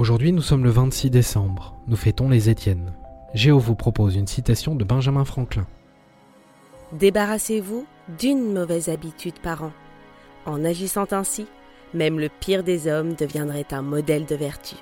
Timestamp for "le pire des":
12.18-12.88